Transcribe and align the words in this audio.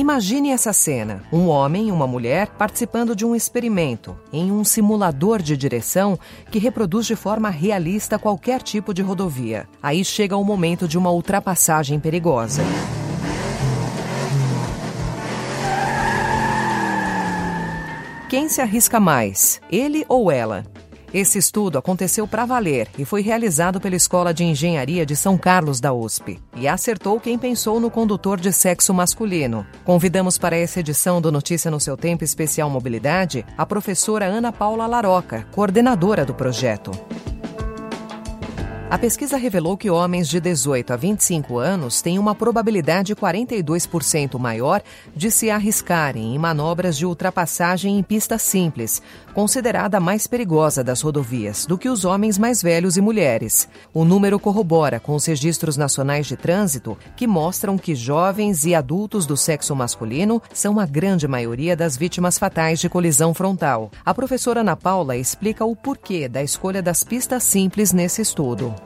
Imagine 0.00 0.48
essa 0.48 0.72
cena: 0.72 1.22
um 1.30 1.48
homem 1.48 1.88
e 1.88 1.92
uma 1.92 2.06
mulher 2.06 2.48
participando 2.56 3.14
de 3.14 3.26
um 3.26 3.36
experimento 3.36 4.16
em 4.32 4.50
um 4.50 4.64
simulador 4.64 5.42
de 5.42 5.54
direção 5.58 6.18
que 6.50 6.58
reproduz 6.58 7.04
de 7.04 7.14
forma 7.14 7.50
realista 7.50 8.18
qualquer 8.18 8.62
tipo 8.62 8.94
de 8.94 9.02
rodovia. 9.02 9.68
Aí 9.82 10.02
chega 10.02 10.38
o 10.38 10.42
momento 10.42 10.88
de 10.88 10.96
uma 10.96 11.10
ultrapassagem 11.10 12.00
perigosa. 12.00 12.62
Quem 18.30 18.48
se 18.48 18.62
arrisca 18.62 18.98
mais, 18.98 19.60
ele 19.70 20.06
ou 20.08 20.30
ela? 20.32 20.64
Esse 21.12 21.38
estudo 21.38 21.76
aconteceu 21.76 22.26
para 22.26 22.46
valer 22.46 22.88
e 22.96 23.04
foi 23.04 23.20
realizado 23.20 23.80
pela 23.80 23.96
Escola 23.96 24.32
de 24.32 24.44
Engenharia 24.44 25.04
de 25.04 25.16
São 25.16 25.36
Carlos 25.36 25.80
da 25.80 25.92
USP. 25.92 26.38
E 26.54 26.68
acertou 26.68 27.18
quem 27.18 27.36
pensou 27.36 27.80
no 27.80 27.90
condutor 27.90 28.38
de 28.38 28.52
sexo 28.52 28.94
masculino. 28.94 29.66
Convidamos 29.84 30.38
para 30.38 30.56
essa 30.56 30.78
edição 30.80 31.20
do 31.20 31.32
Notícia 31.32 31.70
no 31.70 31.80
seu 31.80 31.96
Tempo 31.96 32.22
Especial 32.22 32.70
Mobilidade 32.70 33.44
a 33.58 33.66
professora 33.66 34.24
Ana 34.24 34.52
Paula 34.52 34.86
Laroca, 34.86 35.46
coordenadora 35.50 36.24
do 36.24 36.32
projeto. 36.32 36.92
A 38.90 38.98
pesquisa 38.98 39.36
revelou 39.36 39.76
que 39.76 39.88
homens 39.88 40.28
de 40.28 40.40
18 40.40 40.92
a 40.92 40.96
25 40.96 41.58
anos 41.58 42.02
têm 42.02 42.18
uma 42.18 42.34
probabilidade 42.34 43.14
42% 43.14 44.36
maior 44.36 44.82
de 45.14 45.30
se 45.30 45.48
arriscarem 45.48 46.34
em 46.34 46.38
manobras 46.38 46.96
de 46.96 47.06
ultrapassagem 47.06 47.96
em 47.96 48.02
pista 48.02 48.36
simples, 48.36 49.00
considerada 49.32 49.98
a 49.98 50.00
mais 50.00 50.26
perigosa 50.26 50.82
das 50.82 51.02
rodovias, 51.02 51.66
do 51.66 51.78
que 51.78 51.88
os 51.88 52.04
homens 52.04 52.36
mais 52.36 52.60
velhos 52.60 52.96
e 52.96 53.00
mulheres. 53.00 53.68
O 53.94 54.04
número 54.04 54.40
corrobora 54.40 54.98
com 54.98 55.14
os 55.14 55.24
registros 55.24 55.76
nacionais 55.76 56.26
de 56.26 56.36
trânsito, 56.36 56.98
que 57.16 57.28
mostram 57.28 57.78
que 57.78 57.94
jovens 57.94 58.64
e 58.64 58.74
adultos 58.74 59.24
do 59.24 59.36
sexo 59.36 59.74
masculino 59.76 60.42
são 60.52 60.80
a 60.80 60.84
grande 60.84 61.28
maioria 61.28 61.76
das 61.76 61.96
vítimas 61.96 62.40
fatais 62.40 62.80
de 62.80 62.88
colisão 62.88 63.32
frontal. 63.34 63.92
A 64.04 64.12
professora 64.12 64.62
Ana 64.62 64.74
Paula 64.74 65.16
explica 65.16 65.64
o 65.64 65.76
porquê 65.76 66.28
da 66.28 66.42
escolha 66.42 66.82
das 66.82 67.04
pistas 67.04 67.44
simples 67.44 67.92
nesse 67.92 68.20
estudo. 68.20 68.79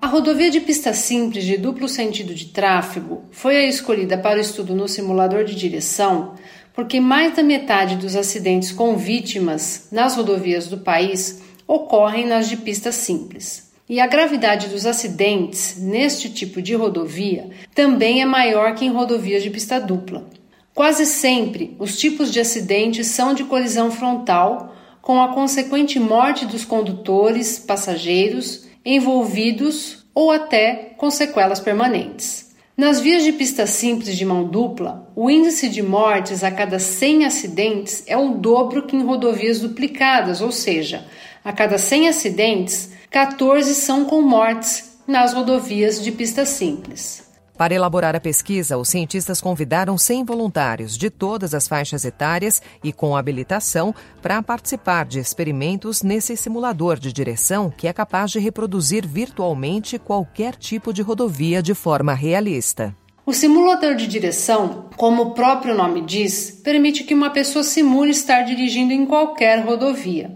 A 0.00 0.06
rodovia 0.06 0.50
de 0.50 0.60
pista 0.60 0.92
simples 0.92 1.44
de 1.44 1.56
duplo 1.56 1.88
sentido 1.88 2.34
de 2.34 2.46
tráfego 2.46 3.24
foi 3.30 3.56
a 3.56 3.66
escolhida 3.66 4.16
para 4.16 4.38
o 4.38 4.40
estudo 4.40 4.74
no 4.74 4.88
simulador 4.88 5.44
de 5.44 5.54
direção 5.54 6.34
porque 6.76 7.00
mais 7.00 7.34
da 7.34 7.42
metade 7.42 7.96
dos 7.96 8.14
acidentes 8.14 8.70
com 8.70 8.98
vítimas 8.98 9.88
nas 9.90 10.14
rodovias 10.14 10.68
do 10.68 10.76
país 10.76 11.42
ocorrem 11.66 12.26
nas 12.26 12.50
de 12.50 12.58
pista 12.58 12.92
simples. 12.92 13.72
E 13.88 13.98
a 13.98 14.06
gravidade 14.06 14.68
dos 14.68 14.84
acidentes 14.84 15.78
neste 15.78 16.28
tipo 16.28 16.60
de 16.60 16.74
rodovia 16.74 17.48
também 17.74 18.20
é 18.20 18.26
maior 18.26 18.74
que 18.74 18.84
em 18.84 18.92
rodovias 18.92 19.42
de 19.42 19.48
pista 19.48 19.80
dupla. 19.80 20.28
Quase 20.74 21.06
sempre, 21.06 21.74
os 21.78 21.96
tipos 21.98 22.30
de 22.30 22.40
acidentes 22.40 23.06
são 23.06 23.32
de 23.32 23.44
colisão 23.44 23.90
frontal, 23.90 24.75
com 25.06 25.22
a 25.22 25.28
consequente 25.28 26.00
morte 26.00 26.44
dos 26.44 26.64
condutores, 26.64 27.60
passageiros 27.60 28.66
envolvidos 28.84 30.04
ou 30.12 30.32
até 30.32 30.94
com 30.96 31.12
sequelas 31.12 31.60
permanentes. 31.60 32.50
Nas 32.76 32.98
vias 32.98 33.22
de 33.22 33.30
pista 33.30 33.68
simples 33.68 34.16
de 34.16 34.24
mão 34.24 34.42
dupla, 34.42 35.08
o 35.14 35.30
índice 35.30 35.68
de 35.68 35.80
mortes 35.80 36.42
a 36.42 36.50
cada 36.50 36.80
100 36.80 37.24
acidentes 37.24 38.02
é 38.08 38.16
o 38.16 38.30
dobro 38.30 38.82
que 38.84 38.96
em 38.96 39.04
rodovias 39.04 39.60
duplicadas, 39.60 40.40
ou 40.40 40.50
seja, 40.50 41.06
a 41.44 41.52
cada 41.52 41.78
100 41.78 42.08
acidentes, 42.08 42.90
14 43.08 43.76
são 43.76 44.06
com 44.06 44.20
mortes 44.20 44.98
nas 45.06 45.32
rodovias 45.32 46.02
de 46.02 46.10
pista 46.10 46.44
simples. 46.44 47.25
Para 47.56 47.74
elaborar 47.74 48.14
a 48.14 48.20
pesquisa, 48.20 48.76
os 48.76 48.90
cientistas 48.90 49.40
convidaram 49.40 49.96
100 49.96 50.24
voluntários 50.24 50.96
de 50.96 51.08
todas 51.08 51.54
as 51.54 51.66
faixas 51.66 52.04
etárias 52.04 52.60
e 52.84 52.92
com 52.92 53.16
habilitação 53.16 53.94
para 54.20 54.42
participar 54.42 55.06
de 55.06 55.18
experimentos 55.18 56.02
nesse 56.02 56.36
simulador 56.36 56.98
de 56.98 57.10
direção 57.10 57.72
que 57.74 57.88
é 57.88 57.94
capaz 57.94 58.30
de 58.30 58.38
reproduzir 58.38 59.06
virtualmente 59.06 59.98
qualquer 59.98 60.54
tipo 60.54 60.92
de 60.92 61.00
rodovia 61.00 61.62
de 61.62 61.72
forma 61.72 62.12
realista. 62.12 62.94
O 63.24 63.32
simulador 63.32 63.94
de 63.94 64.06
direção, 64.06 64.90
como 64.94 65.22
o 65.22 65.30
próprio 65.30 65.74
nome 65.74 66.02
diz, 66.02 66.60
permite 66.62 67.04
que 67.04 67.14
uma 67.14 67.30
pessoa 67.30 67.64
simule 67.64 68.10
estar 68.10 68.42
dirigindo 68.42 68.92
em 68.92 69.06
qualquer 69.06 69.64
rodovia. 69.64 70.30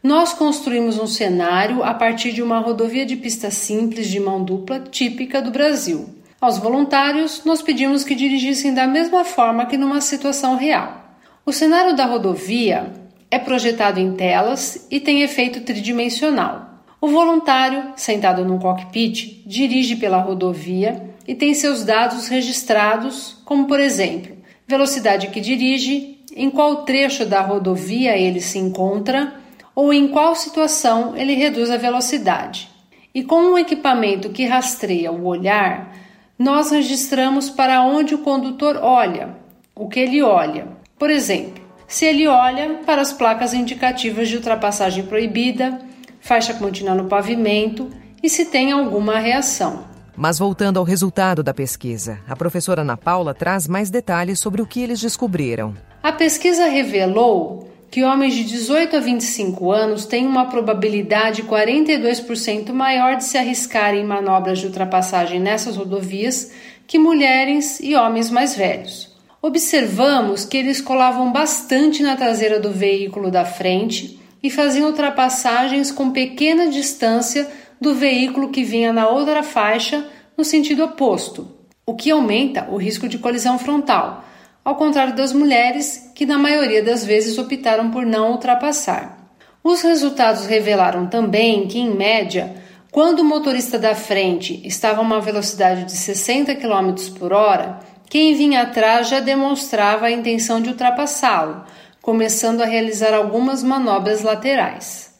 Nós 0.00 0.32
construímos 0.32 0.96
um 0.96 1.08
cenário 1.08 1.82
a 1.82 1.92
partir 1.92 2.32
de 2.32 2.40
uma 2.40 2.60
rodovia 2.60 3.04
de 3.04 3.16
pista 3.16 3.50
simples 3.50 4.06
de 4.06 4.20
mão 4.20 4.44
dupla 4.44 4.78
típica 4.78 5.42
do 5.42 5.50
Brasil. 5.50 6.21
Aos 6.42 6.58
voluntários, 6.58 7.44
nós 7.44 7.62
pedimos 7.62 8.02
que 8.02 8.16
dirigissem 8.16 8.74
da 8.74 8.84
mesma 8.84 9.24
forma 9.24 9.64
que 9.64 9.76
numa 9.76 10.00
situação 10.00 10.56
real. 10.56 11.00
O 11.46 11.52
cenário 11.52 11.94
da 11.94 12.04
rodovia 12.04 12.92
é 13.30 13.38
projetado 13.38 14.00
em 14.00 14.14
telas 14.14 14.88
e 14.90 14.98
tem 14.98 15.22
efeito 15.22 15.60
tridimensional. 15.60 16.82
O 17.00 17.06
voluntário, 17.06 17.92
sentado 17.94 18.44
num 18.44 18.58
cockpit, 18.58 19.40
dirige 19.46 19.94
pela 19.94 20.16
rodovia 20.16 21.14
e 21.28 21.32
tem 21.32 21.54
seus 21.54 21.84
dados 21.84 22.26
registrados, 22.26 23.40
como 23.44 23.68
por 23.68 23.78
exemplo, 23.78 24.36
velocidade 24.66 25.28
que 25.28 25.40
dirige, 25.40 26.24
em 26.34 26.50
qual 26.50 26.82
trecho 26.82 27.24
da 27.24 27.40
rodovia 27.40 28.18
ele 28.18 28.40
se 28.40 28.58
encontra 28.58 29.32
ou 29.76 29.92
em 29.92 30.08
qual 30.08 30.34
situação 30.34 31.16
ele 31.16 31.34
reduz 31.34 31.70
a 31.70 31.76
velocidade. 31.76 32.68
E 33.14 33.22
com 33.22 33.42
um 33.42 33.58
equipamento 33.58 34.30
que 34.30 34.44
rastreia 34.44 35.12
o 35.12 35.24
olhar, 35.24 36.01
nós 36.42 36.72
registramos 36.72 37.48
para 37.48 37.82
onde 37.82 38.16
o 38.16 38.18
condutor 38.18 38.76
olha, 38.76 39.36
o 39.76 39.88
que 39.88 40.00
ele 40.00 40.20
olha. 40.22 40.66
Por 40.98 41.08
exemplo, 41.08 41.62
se 41.86 42.04
ele 42.04 42.26
olha 42.26 42.80
para 42.84 43.00
as 43.00 43.12
placas 43.12 43.54
indicativas 43.54 44.28
de 44.28 44.36
ultrapassagem 44.36 45.06
proibida, 45.06 45.80
faixa 46.20 46.52
contínua 46.52 46.96
no 46.96 47.04
pavimento 47.04 47.88
e 48.20 48.28
se 48.28 48.46
tem 48.46 48.72
alguma 48.72 49.20
reação. 49.20 49.84
Mas 50.16 50.40
voltando 50.40 50.78
ao 50.78 50.84
resultado 50.84 51.44
da 51.44 51.54
pesquisa, 51.54 52.18
a 52.28 52.34
professora 52.34 52.82
Ana 52.82 52.96
Paula 52.96 53.32
traz 53.32 53.68
mais 53.68 53.88
detalhes 53.88 54.40
sobre 54.40 54.60
o 54.60 54.66
que 54.66 54.82
eles 54.82 55.00
descobriram. 55.00 55.74
A 56.02 56.10
pesquisa 56.10 56.66
revelou 56.66 57.71
que 57.92 58.02
homens 58.02 58.34
de 58.34 58.44
18 58.44 58.96
a 58.96 59.00
25 59.00 59.70
anos 59.70 60.06
têm 60.06 60.26
uma 60.26 60.46
probabilidade 60.46 61.42
42% 61.42 62.72
maior 62.72 63.16
de 63.16 63.24
se 63.24 63.36
arriscarem 63.36 64.00
em 64.00 64.06
manobras 64.06 64.60
de 64.60 64.66
ultrapassagem 64.66 65.38
nessas 65.38 65.76
rodovias 65.76 66.52
que 66.86 66.98
mulheres 66.98 67.80
e 67.80 67.94
homens 67.94 68.30
mais 68.30 68.56
velhos. 68.56 69.14
Observamos 69.42 70.46
que 70.46 70.56
eles 70.56 70.80
colavam 70.80 71.30
bastante 71.30 72.02
na 72.02 72.16
traseira 72.16 72.58
do 72.58 72.70
veículo 72.70 73.30
da 73.30 73.44
frente 73.44 74.18
e 74.42 74.48
faziam 74.48 74.86
ultrapassagens 74.86 75.92
com 75.92 76.12
pequena 76.12 76.70
distância 76.70 77.46
do 77.78 77.94
veículo 77.94 78.48
que 78.48 78.64
vinha 78.64 78.90
na 78.90 79.06
outra 79.06 79.42
faixa 79.42 80.08
no 80.34 80.46
sentido 80.46 80.82
oposto, 80.82 81.46
o 81.84 81.94
que 81.94 82.10
aumenta 82.10 82.66
o 82.70 82.78
risco 82.78 83.06
de 83.06 83.18
colisão 83.18 83.58
frontal 83.58 84.24
ao 84.64 84.76
contrário 84.76 85.14
das 85.14 85.32
mulheres, 85.32 86.10
que 86.14 86.26
na 86.26 86.38
maioria 86.38 86.82
das 86.82 87.04
vezes 87.04 87.38
optaram 87.38 87.90
por 87.90 88.06
não 88.06 88.30
ultrapassar. 88.32 89.18
Os 89.62 89.82
resultados 89.82 90.46
revelaram 90.46 91.06
também 91.06 91.66
que, 91.66 91.78
em 91.78 91.94
média, 91.94 92.54
quando 92.90 93.20
o 93.20 93.24
motorista 93.24 93.78
da 93.78 93.94
frente 93.94 94.60
estava 94.66 94.98
a 94.98 95.02
uma 95.02 95.20
velocidade 95.20 95.84
de 95.84 95.92
60 95.92 96.54
km 96.56 96.94
por 97.18 97.32
hora, 97.32 97.80
quem 98.08 98.34
vinha 98.34 98.62
atrás 98.62 99.08
já 99.08 99.20
demonstrava 99.20 100.06
a 100.06 100.10
intenção 100.10 100.60
de 100.60 100.68
ultrapassá-lo, 100.68 101.64
começando 102.02 102.60
a 102.60 102.66
realizar 102.66 103.14
algumas 103.14 103.62
manobras 103.62 104.22
laterais. 104.22 105.14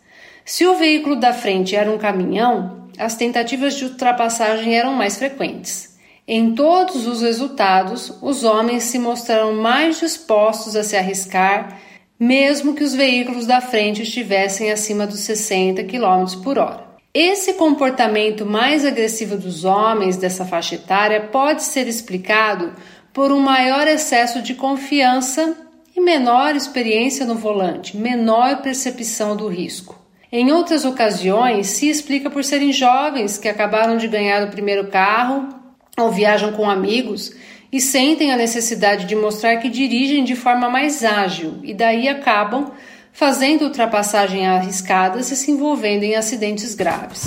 Se 0.44 0.66
o 0.66 0.74
veículo 0.74 1.16
da 1.16 1.32
frente 1.32 1.74
era 1.74 1.90
um 1.90 1.96
caminhão, 1.96 2.88
as 2.98 3.14
tentativas 3.14 3.74
de 3.74 3.84
ultrapassagem 3.84 4.76
eram 4.76 4.92
mais 4.92 5.16
frequentes. 5.16 5.91
Em 6.26 6.54
todos 6.54 7.06
os 7.08 7.20
resultados, 7.20 8.16
os 8.22 8.44
homens 8.44 8.84
se 8.84 8.98
mostraram 8.98 9.54
mais 9.54 9.98
dispostos 9.98 10.76
a 10.76 10.84
se 10.84 10.96
arriscar, 10.96 11.80
mesmo 12.18 12.74
que 12.74 12.84
os 12.84 12.94
veículos 12.94 13.44
da 13.44 13.60
frente 13.60 14.02
estivessem 14.02 14.70
acima 14.70 15.04
dos 15.04 15.18
60 15.20 15.82
km 15.82 16.40
por 16.44 16.58
hora. 16.58 16.86
Esse 17.12 17.54
comportamento 17.54 18.46
mais 18.46 18.84
agressivo 18.86 19.36
dos 19.36 19.64
homens 19.64 20.16
dessa 20.16 20.44
faixa 20.44 20.76
etária 20.76 21.22
pode 21.22 21.64
ser 21.64 21.88
explicado 21.88 22.72
por 23.12 23.32
um 23.32 23.40
maior 23.40 23.88
excesso 23.88 24.40
de 24.40 24.54
confiança 24.54 25.56
e 25.94 26.00
menor 26.00 26.54
experiência 26.54 27.26
no 27.26 27.34
volante, 27.34 27.96
menor 27.96 28.62
percepção 28.62 29.36
do 29.36 29.48
risco. 29.48 30.00
Em 30.30 30.52
outras 30.52 30.84
ocasiões, 30.84 31.66
se 31.66 31.88
explica 31.88 32.30
por 32.30 32.44
serem 32.44 32.72
jovens 32.72 33.36
que 33.36 33.48
acabaram 33.48 33.96
de 33.96 34.06
ganhar 34.06 34.46
o 34.46 34.50
primeiro 34.50 34.86
carro 34.86 35.61
ou 35.98 36.10
viajam 36.10 36.52
com 36.52 36.68
amigos 36.68 37.32
e 37.70 37.80
sentem 37.80 38.32
a 38.32 38.36
necessidade 38.36 39.06
de 39.06 39.14
mostrar 39.14 39.56
que 39.56 39.68
dirigem 39.68 40.24
de 40.24 40.36
forma 40.36 40.68
mais 40.68 41.04
ágil 41.04 41.54
e 41.62 41.72
daí 41.72 42.08
acabam 42.08 42.72
fazendo 43.12 43.62
ultrapassagem 43.62 44.46
arriscadas 44.46 45.30
e 45.30 45.36
se 45.36 45.50
envolvendo 45.50 46.02
em 46.02 46.14
acidentes 46.14 46.74
graves. 46.74 47.26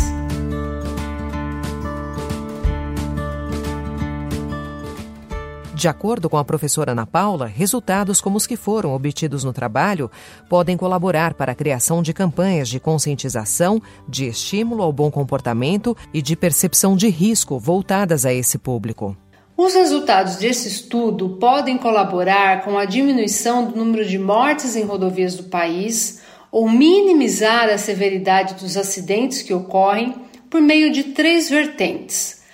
De 5.75 5.89
acordo 5.89 6.30
com 6.30 6.38
a 6.38 6.45
professora 6.45 6.94
Ana 6.94 7.06
Paula, 7.06 7.48
resultados 7.48 8.22
como 8.22 8.38
os 8.38 8.48
que 8.48 8.56
foram 8.56 8.95
obtidos 8.95 9.44
no 9.44 9.51
trabalho 9.51 10.10
podem 10.48 10.77
colaborar 10.77 11.33
para 11.33 11.51
a 11.51 11.56
criação 11.56 12.01
de 12.01 12.13
campanhas 12.13 12.69
de 12.69 12.80
conscientização, 12.80 13.81
de 14.07 14.25
estímulo 14.25 14.81
ao 14.81 14.94
bom 14.94 15.12
comportamento 15.12 15.95
e 16.13 16.22
de 16.22 16.33
percepção 16.33 16.95
de 16.95 17.10
risco 17.10 17.60
voltadas 17.60 18.25
a 18.25 18.33
esse 18.33 18.57
público. 18.57 19.18
Os 19.57 19.74
resultados 19.74 20.38
desse 20.38 20.69
estudo 20.69 21.31
podem 21.42 21.78
colaborar 21.78 22.63
com 22.63 22.78
a 22.78 22.86
diminuição 22.86 23.66
do 23.66 23.75
número 23.75 24.06
de 24.06 24.18
mortes 24.18 24.78
em 24.78 24.86
rodovias 24.86 25.36
do 25.36 25.44
país 25.44 26.21
ou 26.50 26.69
minimizar 26.69 27.68
a 27.68 27.78
severidade 27.78 28.54
dos 28.54 28.78
acidentes 28.78 29.42
que 29.42 29.54
ocorrem 29.54 30.16
por 30.50 30.62
meio 30.62 30.89
de 30.89 31.04
três 31.04 31.50
vertentes. 31.50 32.44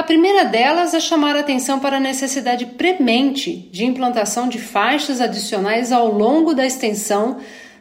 A 0.00 0.02
primeira 0.02 0.46
delas 0.46 0.94
é 0.94 0.98
chamar 0.98 1.36
a 1.36 1.40
atenção 1.40 1.78
para 1.78 1.98
a 1.98 2.00
necessidade 2.00 2.64
premente 2.64 3.68
de 3.70 3.84
implantação 3.84 4.48
de 4.48 4.58
faixas 4.58 5.20
adicionais 5.20 5.92
ao 5.92 6.10
longo 6.10 6.54
da 6.54 6.64
extensão 6.64 7.36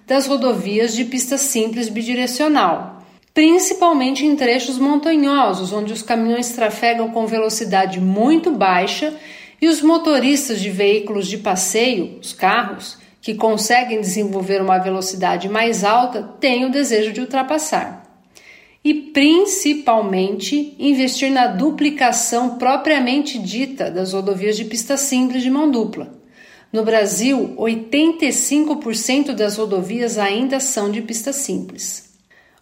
das 0.06 0.28
rodovias 0.28 0.94
de 0.94 1.06
pista 1.06 1.38
simples 1.38 1.88
bidirecional, 1.88 3.02
principalmente 3.34 4.26
em 4.26 4.36
trechos 4.36 4.78
montanhosos, 4.78 5.72
onde 5.72 5.94
os 5.94 6.02
caminhões 6.02 6.50
trafegam 6.50 7.10
com 7.10 7.26
velocidade 7.26 8.02
muito 8.02 8.52
baixa 8.52 9.14
e 9.62 9.70
os 9.70 9.82
motoristas 9.82 10.60
de 10.60 10.70
veículos 10.70 11.26
de 11.26 11.38
passeio, 11.38 12.20
os 12.20 12.34
carros, 12.34 12.98
que 13.22 13.34
conseguem 13.34 14.02
desenvolver 14.02 14.62
uma 14.62 14.78
velocidade 14.78 15.48
mais 15.48 15.86
alta, 15.86 16.22
têm 16.38 16.66
o 16.66 16.70
desejo 16.70 17.14
de 17.14 17.22
ultrapassar 17.22 18.09
e 18.84 18.94
principalmente 18.94 20.76
investir 20.80 21.32
na 21.32 21.48
duplicação 21.48 22.58
propriamente 22.58 23.38
dita 23.38 23.92
das 23.92 24.14
rodovias 24.14 24.56
de 24.56 24.66
pista 24.66 24.96
simples 24.96 25.44
de 25.44 25.50
mão 25.50 25.70
dupla. 25.70 26.18
No 26.72 26.84
Brasil, 26.84 27.56
85% 27.58 29.34
das 29.34 29.58
rodovias 29.58 30.18
ainda 30.18 30.60
são 30.60 30.92
de 30.92 31.02
pista 31.02 31.34
simples. 31.34 32.08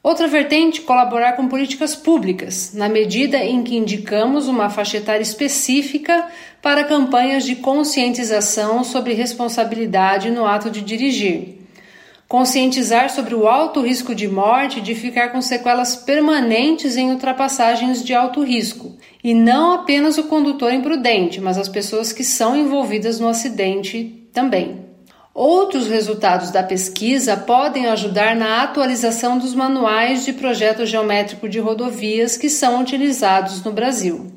Outra 0.01 0.27
vertente, 0.27 0.81
colaborar 0.81 1.33
com 1.33 1.49
políticas 1.49 1.93
públicas, 1.93 2.71
na 2.73 2.87
medida 2.87 3.43
em 3.43 3.61
que 3.61 3.75
indicamos 3.75 4.47
uma 4.47 4.69
faixa 4.69 4.97
etária 4.97 5.21
específica 5.21 6.29
para 6.61 6.85
campanhas 6.85 7.43
de 7.43 7.57
conscientização 7.57 8.83
sobre 8.85 9.13
responsabilidade 9.13 10.31
no 10.31 10.45
ato 10.45 10.71
de 10.71 10.81
dirigir 10.81 11.56
conscientizar 12.27 13.09
sobre 13.09 13.33
o 13.33 13.47
alto 13.47 13.81
risco 13.81 14.13
de 14.13 14.27
morte 14.27 14.81
de 14.81 14.93
ficar 14.93 15.29
com 15.29 15.41
sequelas 15.41 15.95
permanentes 15.95 16.97
em 16.97 17.11
ultrapassagens 17.11 18.03
de 18.03 18.13
alto 18.13 18.43
risco, 18.43 18.97
e 19.23 19.33
não 19.33 19.71
apenas 19.71 20.17
o 20.17 20.25
condutor 20.25 20.73
imprudente, 20.73 21.39
mas 21.39 21.57
as 21.57 21.69
pessoas 21.69 22.11
que 22.11 22.23
são 22.23 22.55
envolvidas 22.55 23.19
no 23.19 23.29
acidente 23.29 24.29
também. 24.33 24.85
Outros 25.33 25.87
resultados 25.87 26.49
da 26.49 26.63
pesquisa 26.63 27.37
podem 27.37 27.85
ajudar 27.85 28.35
na 28.35 28.63
atualização 28.63 29.37
dos 29.37 29.53
manuais 29.53 30.25
de 30.25 30.33
projeto 30.33 30.85
geométrico 30.85 31.47
de 31.47 31.59
rodovias 31.59 32.35
que 32.35 32.49
são 32.49 32.81
utilizados 32.81 33.63
no 33.63 33.71
Brasil. 33.71 34.31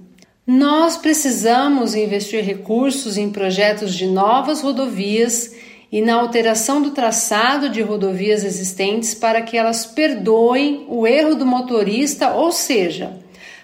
Nós 0.47 0.97
precisamos 0.97 1.95
investir 1.95 2.45
recursos 2.45 3.17
em 3.17 3.31
projetos 3.31 3.95
de 3.95 4.07
novas 4.07 4.61
rodovias 4.61 5.55
e 5.93 6.01
na 6.01 6.15
alteração 6.15 6.81
do 6.81 6.91
traçado 6.91 7.69
de 7.69 7.83
rodovias 7.83 8.45
existentes 8.45 9.15
para 9.15 9.43
que 9.43 9.57
elas 9.57 9.85
perdoem 9.85 10.87
o 10.89 11.07
erro 11.07 11.35
do 11.35 11.45
motorista, 11.45 12.33
ou 12.33 12.53
seja, 12.53 13.19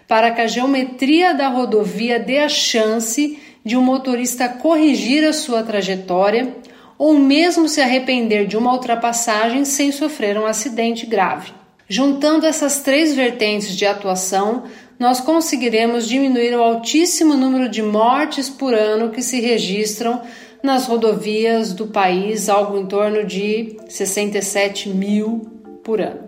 para 0.08 0.30
que 0.30 0.40
a 0.40 0.46
geometria 0.46 1.32
da 1.34 1.48
rodovia 1.48 2.18
dê 2.18 2.38
a 2.38 2.48
chance 2.48 3.38
de 3.64 3.76
um 3.76 3.82
motorista 3.82 4.48
corrigir 4.48 5.24
a 5.24 5.32
sua 5.32 5.62
trajetória 5.62 6.54
ou 6.98 7.18
mesmo 7.18 7.68
se 7.68 7.80
arrepender 7.80 8.46
de 8.46 8.56
uma 8.56 8.72
ultrapassagem 8.72 9.64
sem 9.64 9.92
sofrer 9.92 10.38
um 10.38 10.46
acidente 10.46 11.06
grave. 11.06 11.52
Juntando 11.88 12.46
essas 12.46 12.80
três 12.80 13.14
vertentes 13.14 13.76
de 13.76 13.86
atuação, 13.86 14.64
nós 14.98 15.20
conseguiremos 15.20 16.08
diminuir 16.08 16.54
o 16.56 16.62
altíssimo 16.62 17.34
número 17.34 17.68
de 17.68 17.82
mortes 17.82 18.48
por 18.48 18.72
ano 18.72 19.10
que 19.10 19.22
se 19.22 19.40
registram 19.40 20.22
nas 20.62 20.86
rodovias 20.86 21.72
do 21.72 21.86
país, 21.86 22.48
algo 22.48 22.78
em 22.78 22.86
torno 22.86 23.24
de 23.24 23.76
67 23.88 24.88
mil 24.88 25.40
por 25.84 26.00
ano. 26.00 26.25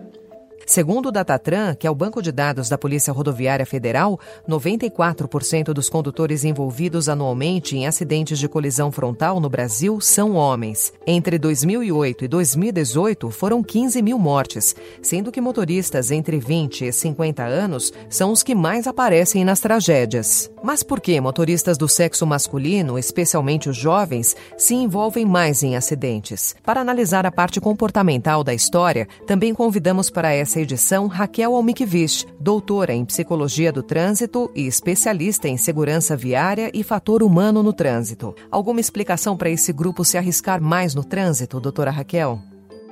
Segundo 0.69 1.07
o 1.07 1.11
Datatran, 1.11 1.73
que 1.73 1.87
é 1.87 1.89
o 1.89 1.95
banco 1.95 2.21
de 2.21 2.31
dados 2.31 2.69
da 2.69 2.77
Polícia 2.77 3.11
Rodoviária 3.11 3.65
Federal, 3.65 4.19
94% 4.47 5.73
dos 5.73 5.89
condutores 5.89 6.43
envolvidos 6.43 7.09
anualmente 7.09 7.75
em 7.75 7.87
acidentes 7.87 8.37
de 8.37 8.47
colisão 8.47 8.91
frontal 8.91 9.39
no 9.39 9.49
Brasil 9.49 9.99
são 9.99 10.35
homens. 10.35 10.93
Entre 11.07 11.39
2008 11.39 12.25
e 12.25 12.27
2018, 12.27 13.31
foram 13.31 13.63
15 13.63 13.99
mil 14.03 14.19
mortes, 14.19 14.75
sendo 15.01 15.31
que 15.31 15.41
motoristas 15.41 16.11
entre 16.11 16.37
20 16.37 16.85
e 16.85 16.93
50 16.93 17.43
anos 17.43 17.91
são 18.07 18.31
os 18.31 18.43
que 18.43 18.53
mais 18.53 18.85
aparecem 18.85 19.43
nas 19.43 19.59
tragédias. 19.59 20.51
Mas 20.61 20.83
por 20.83 21.01
que 21.01 21.19
motoristas 21.19 21.79
do 21.79 21.87
sexo 21.87 22.27
masculino, 22.27 22.99
especialmente 22.99 23.69
os 23.69 23.75
jovens, 23.75 24.35
se 24.55 24.75
envolvem 24.75 25.25
mais 25.25 25.63
em 25.63 25.75
acidentes? 25.75 26.55
Para 26.63 26.79
analisar 26.79 27.25
a 27.25 27.31
parte 27.31 27.59
comportamental 27.59 28.43
da 28.43 28.53
história, 28.53 29.07
também 29.25 29.51
convidamos 29.51 30.11
para 30.11 30.31
essa 30.31 30.58
edição 30.59 31.07
Raquel 31.07 31.55
Almikvich, 31.55 32.25
doutora 32.39 32.93
em 32.93 33.05
Psicologia 33.05 33.71
do 33.71 33.81
Trânsito 33.81 34.51
e 34.55 34.67
especialista 34.67 35.47
em 35.47 35.57
segurança 35.57 36.15
viária 36.15 36.69
e 36.73 36.83
fator 36.83 37.23
humano 37.23 37.63
no 37.63 37.73
trânsito. 37.73 38.35
Alguma 38.51 38.79
explicação 38.79 39.35
para 39.35 39.49
esse 39.49 39.71
grupo 39.73 40.05
se 40.05 40.17
arriscar 40.17 40.61
mais 40.61 40.93
no 40.93 41.03
trânsito, 41.03 41.59
doutora 41.59 41.91
Raquel? 41.91 42.39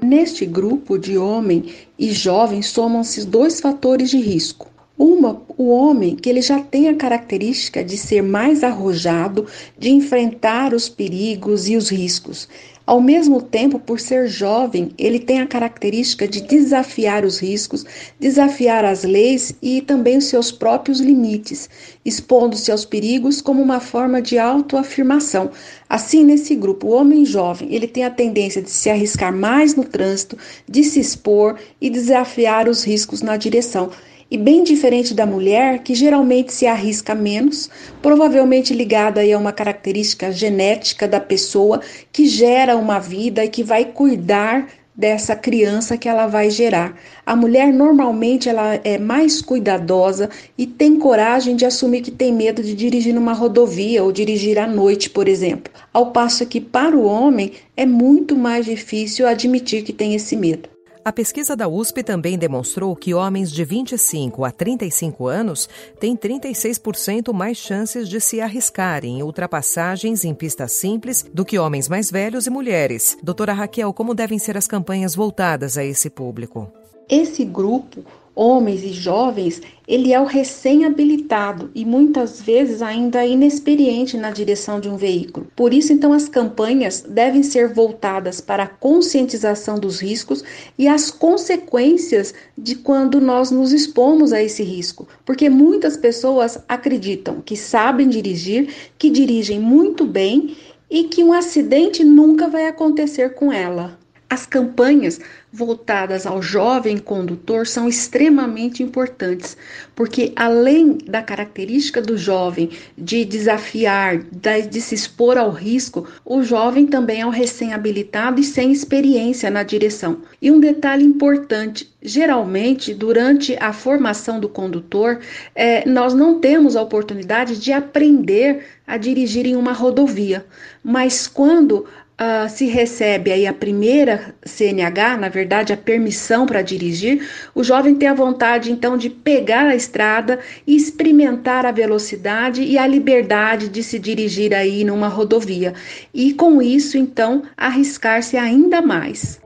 Neste 0.01 0.45
grupo 0.45 0.97
de 0.97 1.17
homem 1.17 1.73
e 1.97 2.11
jovem 2.11 2.61
somam-se 2.61 3.25
dois 3.25 3.59
fatores 3.59 4.09
de 4.09 4.19
risco. 4.19 4.76
Uma, 4.97 5.44
o 5.56 5.69
homem 5.69 6.16
que 6.16 6.27
ele 6.27 6.42
já 6.42 6.59
tem 6.59 6.89
a 6.89 6.95
característica 6.95 7.83
de 7.83 7.95
ser 7.95 8.23
mais 8.23 8.63
arrojado, 8.63 9.45
de 9.77 9.92
enfrentar 9.92 10.73
os 10.73 10.89
perigos 10.89 11.69
e 11.69 11.77
os 11.77 11.89
riscos. 11.89 12.47
Ao 12.83 13.01
mesmo 13.01 13.42
tempo, 13.42 13.77
por 13.77 13.99
ser 13.99 14.27
jovem, 14.27 14.92
ele 14.97 15.19
tem 15.19 15.42
a 15.42 15.45
característica 15.45 16.27
de 16.27 16.42
desafiar 16.42 17.25
os 17.25 17.37
riscos, 17.37 17.85
desafiar 18.18 18.85
as 18.85 19.04
leis 19.04 19.54
e 19.61 19.81
também 19.81 20.18
os 20.18 20.25
seus 20.25 20.54
próprios 20.54 20.99
limites, 20.99 21.69
expondo-se 22.04 22.71
aos 22.71 22.85
perigos 22.85 23.42
como 23.42 23.61
uma 23.61 23.81
forma 23.81 24.19
de 24.19 24.39
autoafirmação. 24.39 25.51
Assim, 25.89 26.23
nesse 26.23 26.56
grupo, 26.56 26.87
o 26.87 26.92
homem 26.92 27.25
jovem, 27.25 27.68
ele 27.75 27.87
tem 27.87 28.06
a 28.06 28.09
tendência 28.09 28.61
de 28.61 28.71
se 28.71 28.89
arriscar 28.89 29.35
mais 29.35 29.75
no 29.75 29.83
trânsito, 29.83 30.37
de 30.68 30.83
se 30.83 31.01
expor 31.01 31.57
e 31.80 31.89
desafiar 31.89 32.69
os 32.69 32.83
riscos 32.83 33.21
na 33.21 33.37
direção 33.37 33.92
e 34.29 34.37
bem 34.37 34.63
diferente 34.63 35.13
da 35.13 35.25
mulher, 35.25 35.79
que 35.79 35.95
geralmente 35.95 36.53
se 36.53 36.67
arrisca 36.67 37.15
menos, 37.15 37.69
provavelmente 38.01 38.73
ligada 38.73 39.21
a 39.21 39.37
uma 39.37 39.51
característica 39.51 40.31
genética 40.31 41.07
da 41.07 41.19
pessoa 41.19 41.81
que 42.11 42.27
gera 42.27 42.75
uma 42.75 42.99
vida 42.99 43.43
e 43.43 43.49
que 43.49 43.63
vai 43.63 43.85
cuidar 43.85 44.67
dessa 44.97 45.35
criança 45.35 45.95
que 45.95 46.09
ela 46.09 46.25
vai 46.25 46.49
gerar. 46.49 46.97
A 47.23 47.35
mulher 47.35 47.71
normalmente 47.71 48.49
ela 48.49 48.79
é 48.83 48.97
mais 48.97 49.41
cuidadosa 49.43 50.27
e 50.57 50.65
tem 50.65 50.97
coragem 50.97 51.55
de 51.55 51.65
assumir 51.65 52.01
que 52.01 52.09
tem 52.09 52.33
medo 52.33 52.63
de 52.63 52.73
dirigir 52.73 53.13
numa 53.13 53.33
rodovia 53.33 54.03
ou 54.03 54.11
dirigir 54.11 54.57
à 54.57 54.65
noite, 54.65 55.07
por 55.09 55.27
exemplo. 55.27 55.71
Ao 55.93 56.11
passo 56.11 56.47
que 56.47 56.59
para 56.59 56.97
o 56.97 57.05
homem 57.05 57.51
é 57.75 57.85
muito 57.85 58.35
mais 58.35 58.65
difícil 58.65 59.27
admitir 59.27 59.83
que 59.83 59.93
tem 59.93 60.15
esse 60.15 60.35
medo. 60.35 60.76
A 61.07 61.14
pesquisa 61.14 61.56
da 61.56 61.69
USP 61.69 62.04
também 62.04 62.37
demonstrou 62.37 62.94
que 62.94 63.14
homens 63.14 63.49
de 63.49 63.64
25 63.64 64.44
a 64.44 64.52
35 64.52 65.26
anos 65.26 65.69
têm 66.02 66.18
36% 66.18 67.31
mais 67.31 67.56
chances 67.56 68.09
de 68.09 68.19
se 68.19 68.42
arriscarem 68.42 69.19
em 69.19 69.23
ultrapassagens 69.23 70.26
em 70.26 70.33
pistas 70.33 70.73
simples 70.73 71.26
do 71.33 71.45
que 71.45 71.57
homens 71.57 71.87
mais 71.87 72.11
velhos 72.11 72.45
e 72.45 72.49
mulheres. 72.49 73.18
Doutora 73.23 73.54
Raquel, 73.54 73.94
como 73.94 74.14
devem 74.14 74.37
ser 74.37 74.57
as 74.57 74.68
campanhas 74.68 75.16
voltadas 75.16 75.78
a 75.78 75.85
esse 75.85 76.09
público? 76.09 76.69
Esse 77.07 77.45
grupo 77.45 78.04
homens 78.37 78.83
e 78.83 78.94
jovens, 78.94 79.61
ele 79.87 80.13
é 80.13 80.21
o 80.21 80.25
recém-habilitado 80.25 81.71
e 81.73 81.83
muitas 81.83 82.39
vezes 82.39 82.83
ainda 82.83 83.25
inexperiente 83.25 84.15
na 84.15 84.29
direção 84.29 84.79
de 84.79 84.87
um 84.87 84.95
veículo. 84.95 85.47
Por 85.56 85.73
isso, 85.73 85.91
então, 85.91 86.13
as 86.13 86.29
campanhas 86.29 87.03
devem 87.07 87.41
ser 87.41 87.73
voltadas 87.73 88.39
para 88.39 88.63
a 88.63 88.67
conscientização 88.67 89.79
dos 89.79 89.99
riscos 89.99 90.44
e 90.77 90.87
as 90.87 91.09
consequências 91.09 92.33
de 92.56 92.75
quando 92.75 93.19
nós 93.19 93.49
nos 93.49 93.71
expomos 93.71 94.31
a 94.31 94.44
esse 94.44 94.61
risco, 94.61 95.07
porque 95.25 95.49
muitas 95.49 95.97
pessoas 95.97 96.59
acreditam 96.67 97.41
que 97.41 97.57
sabem 97.57 98.07
dirigir, 98.07 98.69
que 98.99 99.09
dirigem 99.09 99.59
muito 99.59 100.06
bem 100.06 100.56
e 100.91 101.06
que 101.06 101.23
um 101.23 101.33
acidente 101.33 102.03
nunca 102.03 102.47
vai 102.47 102.67
acontecer 102.67 103.33
com 103.33 103.51
ela. 103.51 103.97
As 104.29 104.45
campanhas 104.45 105.21
voltadas 105.53 106.25
ao 106.25 106.41
jovem 106.41 106.97
condutor 106.97 107.65
são 107.65 107.87
extremamente 107.87 108.83
importantes, 108.83 109.55
porque 109.95 110.33
além 110.35 110.97
da 110.97 111.21
característica 111.21 112.01
do 112.01 112.17
jovem 112.17 112.69
de 112.97 113.23
desafiar, 113.23 114.17
de 114.17 114.81
se 114.81 114.93
expor 114.93 115.37
ao 115.37 115.49
risco, 115.49 116.05
o 116.25 116.43
jovem 116.43 116.85
também 116.85 117.21
é 117.21 117.25
um 117.25 117.29
recém-habilitado 117.29 118.41
e 118.41 118.43
sem 118.43 118.69
experiência 118.69 119.49
na 119.49 119.63
direção. 119.63 120.17
E 120.41 120.51
um 120.51 120.59
detalhe 120.59 121.05
importante: 121.05 121.89
geralmente, 122.01 122.93
durante 122.93 123.55
a 123.61 123.71
formação 123.71 124.41
do 124.41 124.49
condutor, 124.49 125.21
é, 125.55 125.87
nós 125.87 126.13
não 126.13 126.39
temos 126.41 126.75
a 126.75 126.81
oportunidade 126.81 127.57
de 127.57 127.71
aprender 127.71 128.65
a 128.85 128.97
dirigir 128.97 129.45
em 129.45 129.55
uma 129.55 129.71
rodovia, 129.71 130.45
mas 130.83 131.27
quando 131.27 131.85
Uh, 132.19 132.50
se 132.50 132.66
recebe 132.66 133.31
aí 133.31 133.45
a 133.45 133.54
primeira 133.54 134.33
CNH, 134.44 135.18
na 135.18 135.30
verdade 135.30 135.71
a 135.71 135.78
permissão 135.78 136.47
para 136.47 136.64
dirigir, 136.64 137.30
o 137.54 137.64
jovem 137.64 137.94
tem 137.94 138.07
a 138.07 138.14
vontade 138.16 138.71
então 138.71 138.97
de 138.97 139.07
pegar 139.07 139.68
a 139.68 139.76
estrada 139.76 140.40
e 140.66 140.76
experimentar 140.76 141.64
a 141.64 141.71
velocidade 141.71 142.64
e 142.64 142.76
a 142.76 142.88
liberdade 142.88 143.69
de 143.69 143.83
se 143.83 144.00
dirigir 144.00 144.52
aí 144.56 144.83
numa 144.83 145.07
rodovia 145.07 145.76
e 146.12 146.33
com 146.33 146.59
isso 146.59 146.97
então 146.97 147.44
arriscar-se 147.56 148.36
ainda 148.36 148.81
mais. 148.81 149.40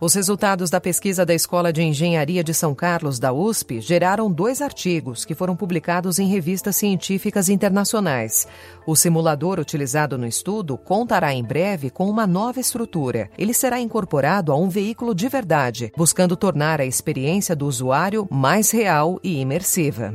Os 0.00 0.14
resultados 0.14 0.70
da 0.70 0.80
pesquisa 0.80 1.26
da 1.26 1.34
Escola 1.34 1.72
de 1.72 1.82
Engenharia 1.82 2.44
de 2.44 2.54
São 2.54 2.72
Carlos 2.72 3.18
da 3.18 3.32
USP 3.32 3.80
geraram 3.80 4.30
dois 4.30 4.62
artigos 4.62 5.24
que 5.24 5.34
foram 5.34 5.56
publicados 5.56 6.20
em 6.20 6.28
revistas 6.28 6.76
científicas 6.76 7.48
internacionais. 7.48 8.46
O 8.86 8.94
simulador 8.94 9.58
utilizado 9.58 10.16
no 10.16 10.24
estudo 10.24 10.78
contará 10.78 11.34
em 11.34 11.42
breve 11.42 11.90
com 11.90 12.08
uma 12.08 12.28
nova 12.28 12.60
estrutura. 12.60 13.28
Ele 13.36 13.52
será 13.52 13.80
incorporado 13.80 14.52
a 14.52 14.56
um 14.56 14.68
veículo 14.68 15.12
de 15.12 15.28
verdade, 15.28 15.92
buscando 15.96 16.36
tornar 16.36 16.80
a 16.80 16.86
experiência 16.86 17.56
do 17.56 17.66
usuário 17.66 18.28
mais 18.30 18.70
real 18.70 19.18
e 19.20 19.40
imersiva. 19.40 20.14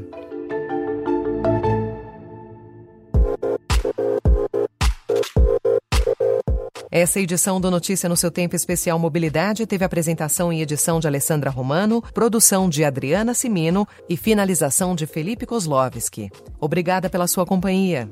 Essa 6.96 7.20
edição 7.20 7.60
do 7.60 7.72
Notícia 7.72 8.08
no 8.08 8.16
seu 8.16 8.30
tempo 8.30 8.56
especial 8.56 9.00
Mobilidade 9.00 9.66
teve 9.66 9.84
apresentação 9.84 10.54
e 10.54 10.62
edição 10.62 11.00
de 11.00 11.08
Alessandra 11.08 11.50
Romano, 11.50 12.04
produção 12.14 12.70
de 12.70 12.84
Adriana 12.84 13.34
Simino 13.34 13.88
e 14.08 14.16
finalização 14.16 14.94
de 14.94 15.08
Felipe 15.08 15.48
Kozlovski. 15.48 16.30
Obrigada 16.62 17.10
pela 17.10 17.26
sua 17.26 17.48
companhia. 17.48 18.12